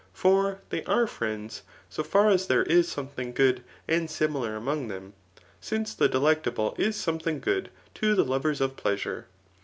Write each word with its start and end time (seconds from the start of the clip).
For 0.15 0.61
they 0.69 0.83
are 0.85 1.05
friends 1.05 1.61
so 1.87 2.01
£ir 2.01 2.33
as 2.33 2.47
there 2.47 2.63
is 2.63 2.87
something 2.87 3.33
good 3.33 3.63
and 3.87 4.07
dmilar 4.09 4.57
among 4.57 4.87
them; 4.87 5.13
since 5.59 5.93
the 5.93 6.09
delectable 6.09 6.73
is 6.79 6.95
something 6.95 7.39
good 7.39 7.69
to 7.93 8.15
the 8.15 8.25
Rovers 8.25 8.61
of 8.61 8.75
pleasure. 8.75 9.27